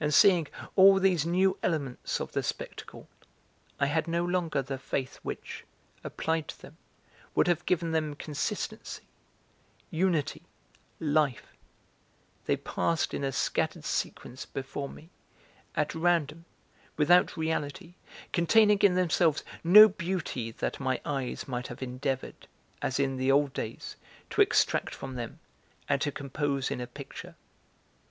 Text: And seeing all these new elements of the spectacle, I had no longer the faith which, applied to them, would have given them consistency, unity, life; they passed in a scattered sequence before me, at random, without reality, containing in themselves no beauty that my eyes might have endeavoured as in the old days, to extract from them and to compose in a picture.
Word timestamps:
And 0.00 0.14
seeing 0.14 0.46
all 0.76 0.98
these 0.98 1.26
new 1.26 1.58
elements 1.62 2.20
of 2.22 2.32
the 2.32 2.42
spectacle, 2.42 3.06
I 3.78 3.84
had 3.84 4.08
no 4.08 4.24
longer 4.24 4.62
the 4.62 4.78
faith 4.78 5.16
which, 5.22 5.66
applied 6.02 6.48
to 6.48 6.62
them, 6.62 6.78
would 7.34 7.48
have 7.48 7.66
given 7.66 7.92
them 7.92 8.14
consistency, 8.14 9.02
unity, 9.90 10.44
life; 10.98 11.48
they 12.46 12.56
passed 12.56 13.12
in 13.12 13.22
a 13.22 13.30
scattered 13.30 13.84
sequence 13.84 14.46
before 14.46 14.88
me, 14.88 15.10
at 15.76 15.94
random, 15.94 16.46
without 16.96 17.36
reality, 17.36 17.92
containing 18.32 18.78
in 18.78 18.94
themselves 18.94 19.44
no 19.62 19.86
beauty 19.86 20.50
that 20.50 20.80
my 20.80 20.98
eyes 21.04 21.46
might 21.46 21.66
have 21.66 21.82
endeavoured 21.82 22.48
as 22.80 22.98
in 22.98 23.18
the 23.18 23.30
old 23.30 23.52
days, 23.52 23.96
to 24.30 24.40
extract 24.40 24.94
from 24.94 25.16
them 25.16 25.40
and 25.90 26.00
to 26.00 26.10
compose 26.10 26.70
in 26.70 26.80
a 26.80 26.86
picture. 26.86 27.34